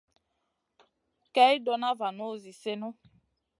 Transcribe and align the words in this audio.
Kay 1.33 1.55
ɗona 1.65 1.89
vanu 1.99 2.27
zi 2.41 2.51
sèhnu. 2.61 2.87